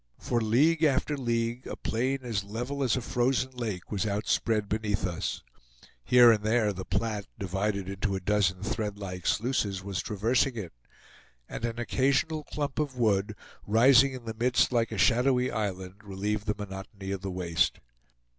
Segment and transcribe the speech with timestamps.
[0.17, 5.05] For league after league a plain as level as a frozen lake was outspread beneath
[5.05, 5.43] us;
[6.03, 10.73] here and there the Platte, divided into a dozen threadlike sluices, was traversing it,
[11.47, 13.35] and an occasional clump of wood,
[13.67, 17.79] rising in the midst like a shadowy island, relieved the monotony of the waste.